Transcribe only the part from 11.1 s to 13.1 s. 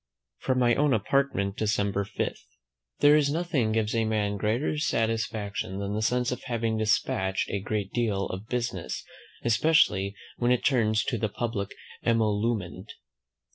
the public emolument.